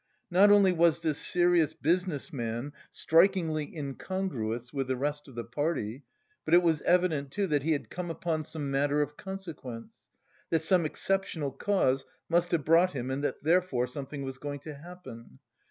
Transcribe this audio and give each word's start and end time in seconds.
Not 0.31 0.49
only 0.49 0.71
was 0.71 1.03
this 1.03 1.19
"serious 1.19 1.75
business 1.75 2.33
man" 2.33 2.73
strikingly 2.89 3.65
incongruous 3.77 4.73
with 4.73 4.87
the 4.87 4.95
rest 4.95 5.27
of 5.27 5.35
the 5.35 5.43
party, 5.43 6.05
but 6.43 6.55
it 6.55 6.63
was 6.63 6.81
evident, 6.81 7.29
too, 7.29 7.45
that 7.45 7.61
he 7.61 7.73
had 7.73 7.91
come 7.91 8.09
upon 8.09 8.43
some 8.43 8.71
matter 8.71 9.03
of 9.03 9.15
consequence, 9.15 10.07
that 10.49 10.63
some 10.63 10.87
exceptional 10.87 11.51
cause 11.51 12.07
must 12.29 12.49
have 12.49 12.65
brought 12.65 12.93
him 12.93 13.11
and 13.11 13.23
that 13.23 13.43
therefore 13.43 13.85
something 13.85 14.23
was 14.23 14.39
going 14.39 14.61
to 14.61 14.73
happen. 14.73 15.37